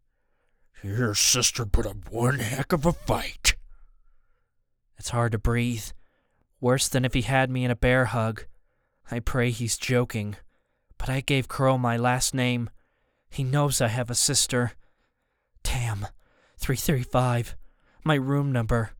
[0.80, 3.56] Your sister put up one heck of a fight.
[4.96, 5.86] It's hard to breathe.
[6.60, 8.44] Worse than if he had me in a bear hug.
[9.10, 10.36] I pray he's joking.
[10.98, 12.70] But I gave Crow my last name.
[13.28, 14.74] He knows I have a sister.
[15.64, 16.06] Damn.
[16.58, 17.56] 335.
[18.04, 18.92] My room number.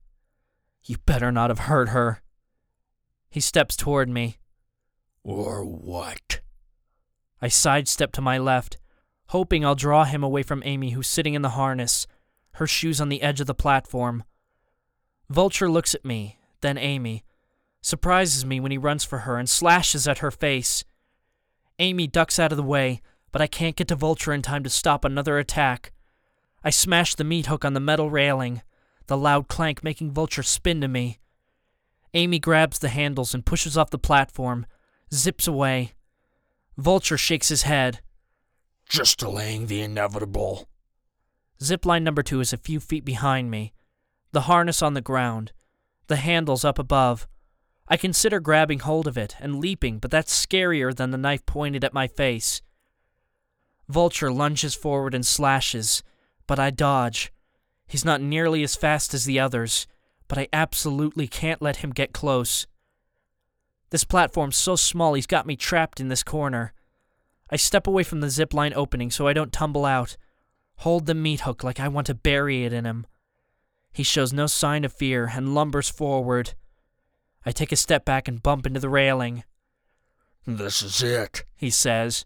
[0.84, 2.22] You better not have hurt her.
[3.34, 4.36] He steps toward me.
[5.24, 6.38] Or what?
[7.42, 8.78] I sidestep to my left,
[9.30, 12.06] hoping I'll draw him away from Amy, who's sitting in the harness,
[12.52, 14.22] her shoes on the edge of the platform.
[15.28, 17.24] Vulture looks at me, then Amy,
[17.80, 20.84] surprises me when he runs for her and slashes at her face.
[21.80, 23.00] Amy ducks out of the way,
[23.32, 25.90] but I can't get to Vulture in time to stop another attack.
[26.62, 28.62] I smash the meat hook on the metal railing,
[29.08, 31.18] the loud clank making Vulture spin to me.
[32.14, 34.66] Amy grabs the handles and pushes off the platform,
[35.12, 35.92] zips away.
[36.76, 38.00] Vulture shakes his head.
[38.88, 40.68] Just delaying the inevitable.
[41.60, 43.72] Zipline number two is a few feet behind me,
[44.32, 45.52] the harness on the ground,
[46.06, 47.26] the handles up above.
[47.88, 51.84] I consider grabbing hold of it and leaping, but that's scarier than the knife pointed
[51.84, 52.62] at my face.
[53.88, 56.02] Vulture lunges forward and slashes,
[56.46, 57.32] but I dodge.
[57.86, 59.86] He's not nearly as fast as the others,
[60.28, 62.66] but I absolutely can't let him get close.
[63.90, 66.72] This platform's so small he's got me trapped in this corner.
[67.50, 70.16] I step away from the zip line opening so I don't tumble out,
[70.78, 73.06] hold the meat hook like I want to bury it in him.
[73.92, 76.54] He shows no sign of fear and lumbers forward.
[77.46, 79.44] I take a step back and bump into the railing.
[80.46, 82.24] This is it, he says.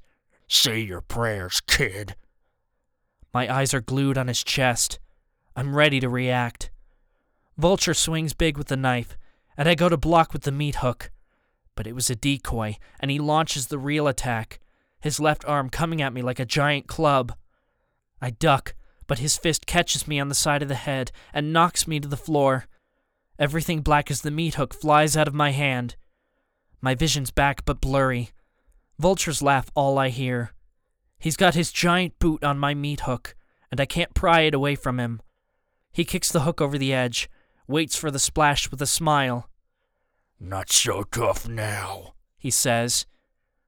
[0.49, 2.17] Say your prayers, kid.
[3.35, 4.99] My eyes are glued on his chest.
[5.55, 6.71] I'm ready to react.
[7.59, 9.19] Vulture swings big with the knife,
[9.57, 11.11] and I go to block with the meat hook.
[11.75, 14.61] But it was a decoy, and he launches the real attack,
[15.01, 17.35] his left arm coming at me like a giant club.
[18.23, 18.75] I duck,
[19.09, 22.07] but his fist catches me on the side of the head and knocks me to
[22.07, 22.67] the floor.
[23.41, 25.97] Everything black as the meat hook flies out of my hand.
[26.81, 28.31] My vision's back but blurry.
[29.01, 30.53] Vulture's laugh all I hear.
[31.19, 33.35] He's got his giant boot on my meat hook,
[33.71, 35.21] and I can't pry it away from him.
[35.93, 37.29] He kicks the hook over the edge,
[37.69, 39.49] waits for the splash with a smile.
[40.41, 43.07] Not so tough now, he says.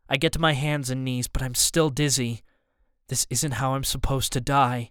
[0.09, 2.43] I get to my hands and knees, but I'm still dizzy.
[3.09, 4.91] This isn't how I'm supposed to die.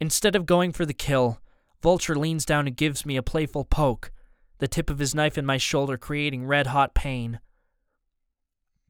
[0.00, 1.40] Instead of going for the kill,
[1.82, 4.10] Vulture leans down and gives me a playful poke,
[4.58, 7.38] the tip of his knife in my shoulder creating red hot pain.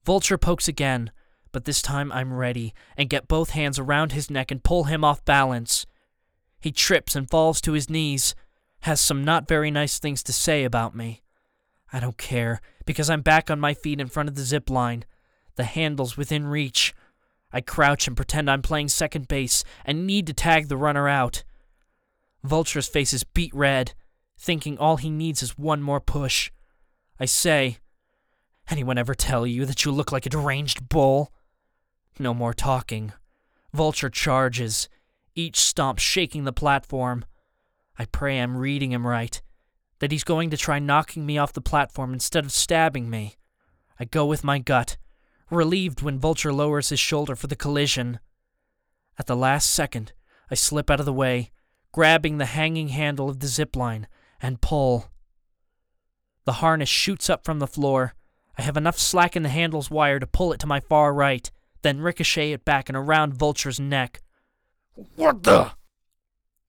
[0.04, 1.10] Vulture pokes again,
[1.52, 5.04] but this time I'm ready and get both hands around his neck and pull him
[5.04, 5.86] off balance.
[6.60, 8.34] He trips and falls to his knees,
[8.86, 11.22] has some not very nice things to say about me.
[11.92, 15.04] I don't care, because I'm back on my feet in front of the zip line,
[15.56, 16.94] the handles within reach.
[17.52, 21.42] I crouch and pretend I'm playing second base and need to tag the runner out.
[22.44, 23.92] Vulture's face is beet red,
[24.38, 26.52] thinking all he needs is one more push.
[27.18, 27.78] I say,
[28.70, 31.32] Anyone ever tell you that you look like a deranged bull?
[32.18, 33.12] No more talking.
[33.72, 34.88] Vulture charges,
[35.34, 37.24] each stomp shaking the platform.
[37.98, 39.40] I pray I'm reading him right,
[40.00, 43.36] that he's going to try knocking me off the platform instead of stabbing me.
[43.98, 44.96] I go with my gut,
[45.50, 48.20] relieved when Vulture lowers his shoulder for the collision.
[49.18, 50.12] At the last second,
[50.50, 51.50] I slip out of the way,
[51.92, 54.06] grabbing the hanging handle of the zip line,
[54.40, 55.10] and pull.
[56.44, 58.14] The harness shoots up from the floor.
[58.58, 61.50] I have enough slack in the handle's wire to pull it to my far right,
[61.82, 64.20] then ricochet it back and around Vulture's neck.
[65.14, 65.72] What the?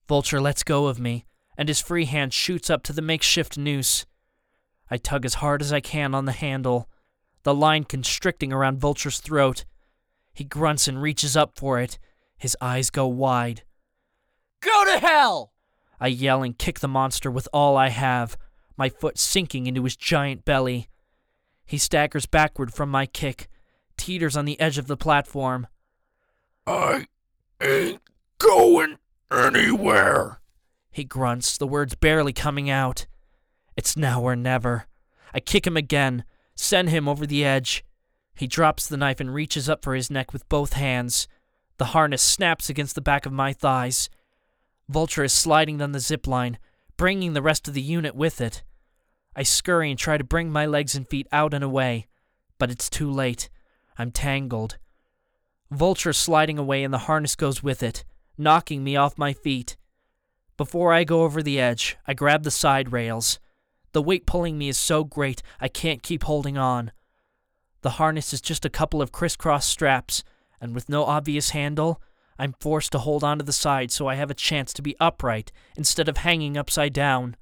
[0.08, 1.26] Vulture lets go of me,
[1.58, 4.06] and his free hand shoots up to the makeshift noose.
[4.90, 6.88] I tug as hard as I can on the handle,
[7.42, 9.66] the line constricting around Vulture's throat.
[10.32, 11.98] He grunts and reaches up for it.
[12.38, 13.62] His eyes go wide.
[14.60, 15.52] Go to hell!
[16.00, 18.38] I yell and kick the monster with all I have,
[18.78, 20.88] my foot sinking into his giant belly.
[21.66, 23.48] He staggers backward from my kick,
[23.98, 25.66] teeters on the edge of the platform.
[26.66, 27.06] I
[27.60, 28.00] ain't
[28.38, 28.98] going
[29.32, 30.40] anywhere.
[30.90, 33.06] He grunts, the words barely coming out.
[33.76, 34.86] It's now or never.
[35.32, 36.24] I kick him again,
[36.60, 37.84] Send him over the edge.
[38.34, 41.28] He drops the knife and reaches up for his neck with both hands.
[41.76, 44.10] The harness snaps against the back of my thighs.
[44.88, 46.58] Vulture is sliding down the zip line,
[46.96, 48.64] bringing the rest of the unit with it.
[49.36, 52.08] I scurry and try to bring my legs and feet out and away,
[52.58, 53.48] but it's too late.
[53.96, 54.78] I'm tangled.
[55.70, 58.04] Vulture sliding away and the harness goes with it,
[58.38, 59.76] knocking me off my feet.
[60.56, 63.38] Before I go over the edge, I grab the side rails.
[63.92, 66.92] The weight pulling me is so great I can't keep holding on.
[67.82, 70.24] The harness is just a couple of crisscross straps,
[70.60, 72.02] and with no obvious handle,
[72.38, 75.52] I'm forced to hold onto the side so I have a chance to be upright
[75.76, 77.36] instead of hanging upside down.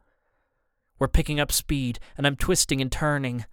[0.99, 3.45] We're picking up speed, and I'm twisting and turning.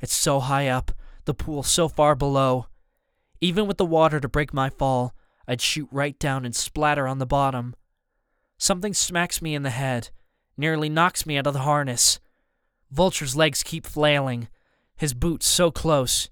[0.00, 0.92] It's so high up,
[1.24, 2.66] the pool so far below.
[3.40, 5.14] Even with the water to break my fall,
[5.46, 7.74] I'd shoot right down and splatter on the bottom.
[8.58, 10.10] Something smacks me in the head,
[10.56, 12.20] nearly knocks me out of the harness.
[12.90, 14.48] Vulture's legs keep flailing,
[14.96, 16.30] his boots so close.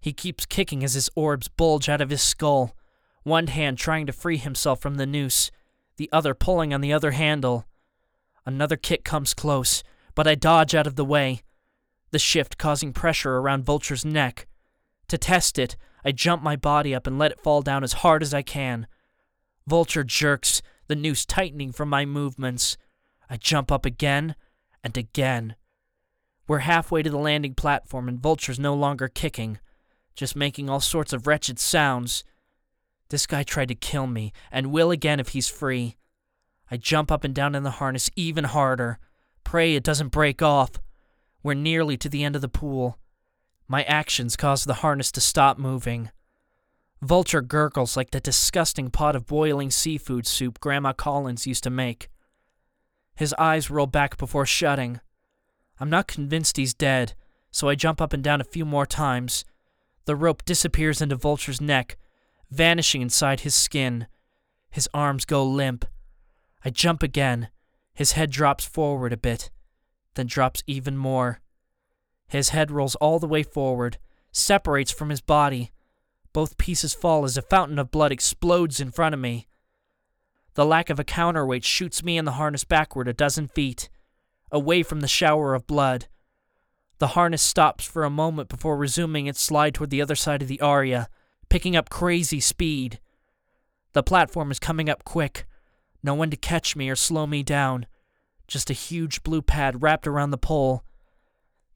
[0.00, 2.74] He keeps kicking as his orbs bulge out of his skull,
[3.22, 5.50] one hand trying to free himself from the noose,
[5.96, 7.66] the other pulling on the other handle.
[8.46, 9.82] Another kick comes close,
[10.14, 11.42] but I dodge out of the way,
[12.10, 14.46] the shift causing pressure around Vulture's neck.
[15.08, 18.22] To test it, I jump my body up and let it fall down as hard
[18.22, 18.86] as I can.
[19.66, 22.76] Vulture jerks, the noose tightening from my movements.
[23.28, 24.34] I jump up again
[24.82, 25.56] and again.
[26.46, 29.58] We're halfway to the landing platform and Vulture's no longer kicking,
[30.14, 32.24] just making all sorts of wretched sounds.
[33.10, 35.96] This guy tried to kill me, and will again if he's free.
[36.70, 38.98] I jump up and down in the harness even harder.
[39.44, 40.72] Pray it doesn't break off.
[41.42, 42.98] We're nearly to the end of the pool.
[43.68, 46.10] My actions cause the harness to stop moving.
[47.02, 52.08] Vulture gurgles like the disgusting pot of boiling seafood soup Grandma Collins used to make.
[53.14, 55.00] His eyes roll back before shutting.
[55.78, 57.14] I'm not convinced he's dead,
[57.50, 59.44] so I jump up and down a few more times.
[60.06, 61.98] The rope disappears into Vulture's neck,
[62.50, 64.06] vanishing inside his skin.
[64.70, 65.84] His arms go limp.
[66.64, 67.48] I jump again.
[67.94, 69.50] His head drops forward a bit,
[70.14, 71.40] then drops even more.
[72.28, 73.98] His head rolls all the way forward,
[74.32, 75.72] separates from his body.
[76.32, 79.48] Both pieces fall as a fountain of blood explodes in front of me.
[80.54, 83.88] The lack of a counterweight shoots me and the harness backward a dozen feet,
[84.50, 86.06] away from the shower of blood.
[86.98, 90.48] The harness stops for a moment before resuming its slide toward the other side of
[90.48, 91.08] the aria,
[91.48, 92.98] picking up crazy speed.
[93.92, 95.46] The platform is coming up quick.
[96.02, 97.86] No one to catch me or slow me down.
[98.46, 100.82] Just a huge blue pad wrapped around the pole.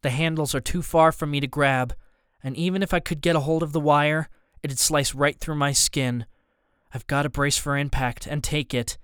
[0.03, 1.95] The handles are too far for me to grab,
[2.43, 4.29] and even if I could get a hold of the wire,
[4.63, 6.27] it'd slice right through my skin.
[6.93, 8.99] I've got to brace for impact and take it.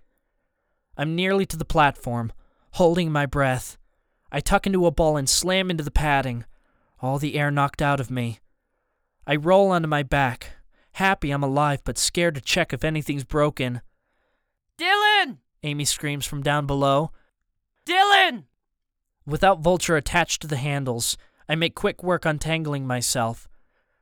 [0.96, 2.32] I'm nearly to the platform,
[2.72, 3.78] holding my breath.
[4.30, 6.44] I tuck into a ball and slam into the padding,
[7.00, 8.40] all the air knocked out of me.
[9.26, 10.56] I roll onto my back,
[10.92, 13.82] happy I'm alive but scared to check if anything's broken.
[14.76, 15.38] Dylan!
[15.62, 17.12] Amy screams from down below.
[17.86, 18.44] Dylan!
[19.28, 21.18] Without Vulture attached to the handles,
[21.50, 23.46] I make quick work untangling myself.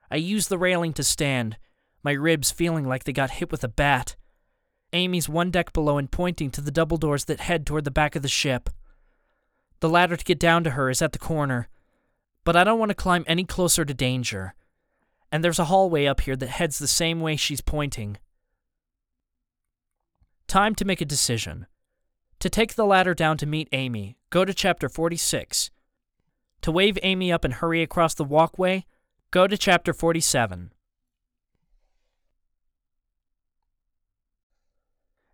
[0.09, 1.57] I use the railing to stand,
[2.05, 4.15] my ribs feeling like they got hit with a bat.
[4.93, 8.15] Amy's one deck below and pointing to the double doors that head toward the back
[8.15, 8.71] of the ship.
[9.81, 11.69] The ladder to get down to her is at the corner,
[12.45, 14.55] but I don't want to climb any closer to danger.
[15.33, 18.19] And there's a hallway up here that heads the same way she's pointing.
[20.47, 21.67] Time to make a decision.
[22.39, 25.71] To take the ladder down to meet Amy, go to chapter 46.
[26.61, 28.85] To wave Amy up and hurry across the walkway,
[29.31, 30.73] go to chapter 47.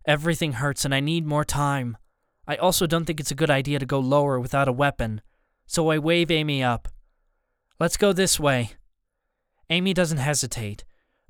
[0.07, 1.97] Everything hurts and I need more time.
[2.47, 5.21] I also don't think it's a good idea to go lower without a weapon,
[5.67, 6.87] so I wave Amy up.
[7.81, 8.71] Let's go this way.
[9.69, 10.85] Amy doesn't hesitate,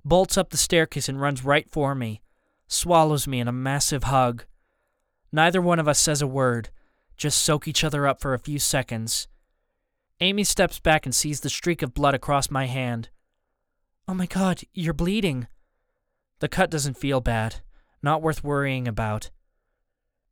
[0.04, 2.20] bolts up the staircase and runs right for me,
[2.68, 4.44] swallows me in a massive hug.
[5.32, 6.68] Neither one of us says a word,
[7.22, 9.28] just soak each other up for a few seconds.
[10.20, 13.10] Amy steps back and sees the streak of blood across my hand.
[14.08, 15.46] Oh my god, you're bleeding.
[16.40, 17.60] The cut doesn't feel bad,
[18.02, 19.30] not worth worrying about.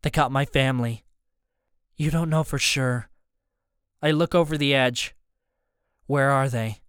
[0.02, 1.04] They got my family.
[1.94, 3.08] You don't know for sure.
[4.02, 5.14] I look over the edge.
[6.06, 6.80] Where are they?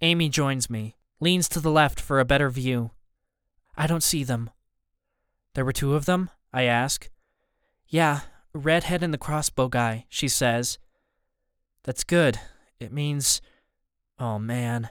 [0.00, 2.90] Amy joins me, leans to the left for a better view.
[3.76, 4.50] I don't see them.
[5.54, 6.30] There were two of them?
[6.52, 7.08] I ask.
[7.86, 8.22] Yeah,
[8.58, 10.78] redhead and the crossbow guy, she says.
[11.84, 12.38] That's good.
[12.78, 13.40] It means.
[14.18, 14.90] Oh man.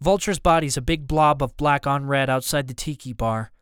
[0.00, 3.52] Vulture's body's a big blob of black on red outside the tiki bar.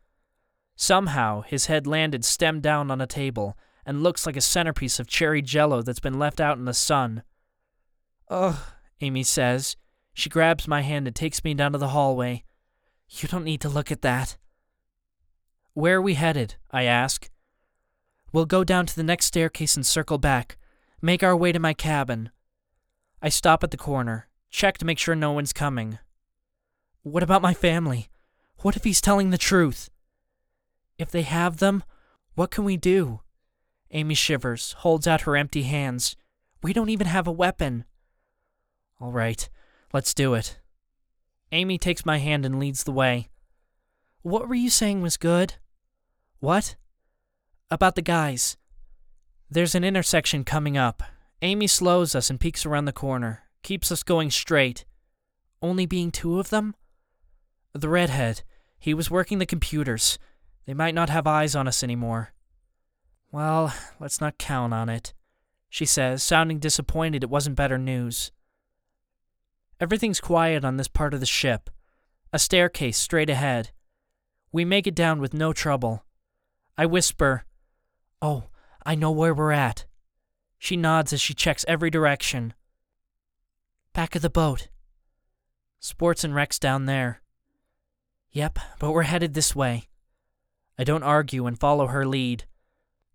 [0.75, 5.07] Somehow, his head landed stem down on a table and looks like a centerpiece of
[5.07, 7.23] cherry jello that's been left out in the sun.
[8.29, 8.59] Ugh,
[9.01, 9.77] Amy says.
[10.15, 12.45] She grabs my hand and takes me down to the hallway.
[13.09, 14.37] You don't need to look at that.
[15.75, 16.57] Where are we headed?
[16.71, 17.31] I ask.
[18.33, 20.57] We'll go down to the next staircase and circle back.
[21.03, 22.31] Make our way to my cabin.
[23.21, 25.99] I stop at the corner, check to make sure no one's coming.
[27.03, 28.09] What about my family?
[28.59, 29.91] What if he's telling the truth?
[30.99, 31.85] If they have them,
[32.35, 33.21] what can we do?
[33.91, 36.17] Amy shivers, holds out her empty hands.
[36.63, 37.85] We don't even have a weapon.
[39.01, 39.49] All right,
[39.93, 40.59] let's do it.
[41.51, 43.29] Amy takes my hand and leads the way.
[44.23, 45.55] What were you saying was good?
[46.39, 46.77] What?
[47.73, 48.59] About the guys.
[49.51, 51.03] There's an intersection coming up.
[51.41, 54.85] Amy slows us and peeks around the corner, keeps us going straight.
[55.63, 56.75] Only being two of them?
[57.73, 58.43] The redhead.
[58.79, 60.19] He was working the computers.
[60.67, 62.35] They might not have eyes on us anymore.
[63.31, 65.15] Well, let's not count on it,
[65.71, 68.33] she says, sounding disappointed it wasn't better news.
[69.81, 71.71] Everything's quiet on this part of the ship.
[72.35, 73.71] A staircase straight ahead.
[74.53, 76.05] We make it down with no trouble.
[76.77, 77.47] I whisper,
[78.23, 78.45] Oh,
[78.87, 79.85] I know where we're at.
[80.57, 82.55] She nods as she checks every direction.
[83.93, 84.69] Back of the boat.
[85.81, 87.21] Sports and Rec's down there.
[88.31, 89.89] Yep, but we're headed this way.
[90.79, 92.45] I don't argue and follow her lead.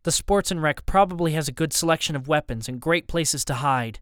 [0.03, 3.55] The Sports and Rec probably has a good selection of weapons and great places to
[3.55, 3.99] hide,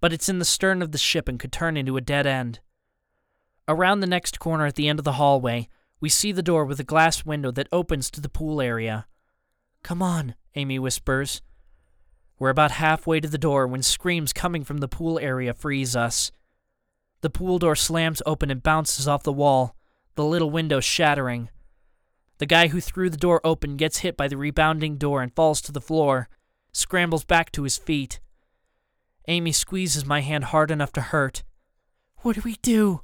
[0.00, 2.60] but it's in the stern of the ship and could turn into a dead end.
[3.68, 5.68] Around the next corner at the end of the hallway,
[6.00, 9.06] we see the door with a glass window that opens to the pool area.
[9.82, 11.42] Come on, Amy whispers.
[12.38, 16.32] We're about halfway to the door when screams coming from the pool area freeze us.
[17.20, 19.76] The pool door slams open and bounces off the wall,
[20.14, 21.50] the little window shattering.
[22.38, 25.60] The guy who threw the door open gets hit by the rebounding door and falls
[25.62, 26.28] to the floor,
[26.72, 28.20] scrambles back to his feet.
[29.28, 31.42] Amy squeezes my hand hard enough to hurt.
[32.18, 33.02] What do we do?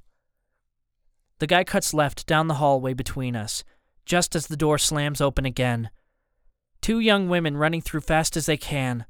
[1.38, 3.64] The guy cuts left down the hallway between us,
[4.06, 5.90] just as the door slams open again.
[6.86, 9.06] Two young women running through fast as they can.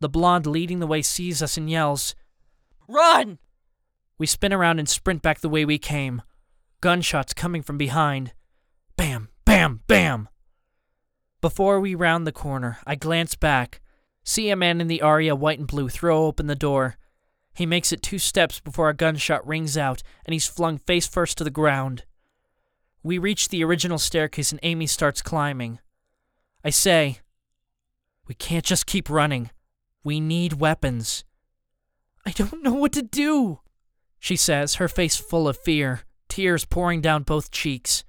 [0.00, 2.16] The blonde leading the way sees us and yells,
[2.88, 3.38] Run!
[4.18, 6.22] We spin around and sprint back the way we came.
[6.80, 8.32] Gunshots coming from behind.
[8.96, 10.28] Bam, bam, bam!
[11.40, 13.80] Before we round the corner, I glance back,
[14.24, 16.96] see a man in the Aria white and blue throw open the door.
[17.54, 21.38] He makes it two steps before a gunshot rings out and he's flung face first
[21.38, 22.06] to the ground.
[23.04, 25.78] We reach the original staircase and Amy starts climbing.
[26.64, 27.18] I say,
[28.26, 29.50] We can't just keep running.
[30.04, 31.24] We need weapons.
[32.24, 33.60] I don't know what to do,
[34.18, 38.04] she says, her face full of fear, tears pouring down both cheeks.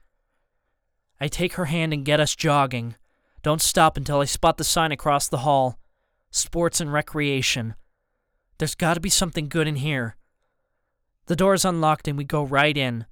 [1.20, 2.96] I take her hand and get us jogging.
[3.42, 5.80] Don't stop until I spot the sign across the hall
[6.32, 7.76] Sports and Recreation.
[8.58, 10.16] There's got to be something good in here.
[11.28, 13.06] The door is unlocked and we go right in.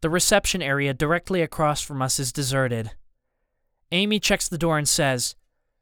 [0.00, 2.92] The reception area directly across from us is deserted.
[3.92, 5.34] Amy checks the door and says,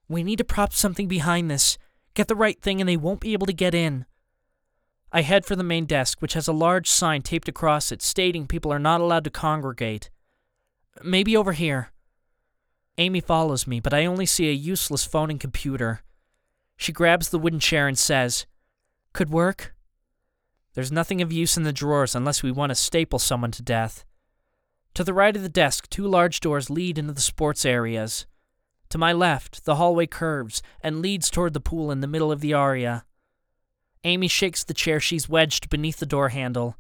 [0.08, 1.78] We need to prop something behind this.
[2.14, 4.06] Get the right thing and they won't be able to get in.
[5.10, 8.46] I head for the main desk, which has a large sign taped across it stating
[8.46, 10.10] people are not allowed to congregate.
[11.02, 11.92] Maybe over here.
[12.98, 16.02] Amy follows me, but I only see a useless phone and computer.
[16.76, 18.46] She grabs the wooden chair and says,
[19.12, 19.74] Could work?
[20.74, 24.04] There's nothing of use in the drawers unless we want to staple someone to death.
[24.94, 28.26] To the right of the desk, two large doors lead into the sports areas.
[28.90, 32.40] To my left, the hallway curves and leads toward the pool in the middle of
[32.40, 33.04] the aria.
[34.04, 36.76] Amy shakes the chair she's wedged beneath the door handle.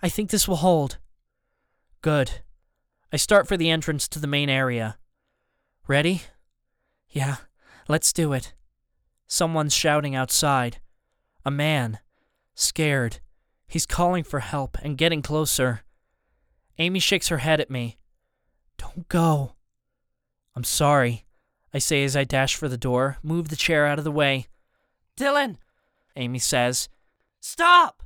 [0.00, 0.98] I think this will hold.
[2.02, 2.42] Good.
[3.12, 4.98] I start for the entrance to the main area.
[5.88, 6.22] Ready?
[7.08, 7.36] Yeah,
[7.88, 8.54] let's do it.
[9.26, 10.78] Someone's shouting outside.
[11.44, 11.98] A man.
[12.54, 13.18] Scared.
[13.66, 15.82] He's calling for help and getting closer.
[16.78, 17.98] Amy shakes her head at me.
[18.78, 19.54] Don't go.
[20.56, 21.24] I'm sorry,
[21.72, 24.46] I say as I dash for the door, move the chair out of the way.
[25.16, 25.56] Dylan,
[26.16, 26.88] Amy says.
[27.40, 28.02] stop!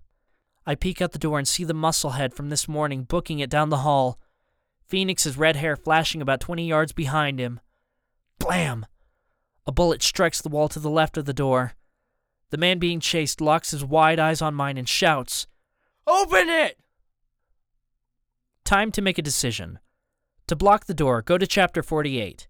[0.66, 3.70] I peek out the door and see the musclehead from this morning booking it down
[3.70, 4.18] the hall.
[4.86, 7.60] Phoenix's red hair flashing about 20 yards behind him.
[8.38, 8.84] Blam!
[9.66, 11.72] A bullet strikes the wall to the left of the door.
[12.50, 15.46] The man being chased locks his wide eyes on mine and shouts,
[16.06, 16.78] Open it!
[18.68, 19.78] Time to make a decision.
[20.46, 22.48] To block the door, go to chapter 48.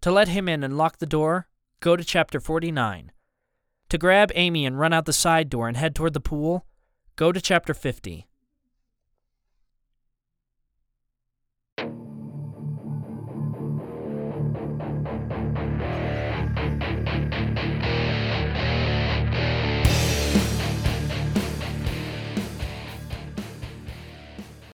[0.00, 1.46] To let him in and lock the door,
[1.78, 3.12] go to chapter 49.
[3.90, 6.66] To grab Amy and run out the side door and head toward the pool,
[7.14, 8.26] go to chapter 50.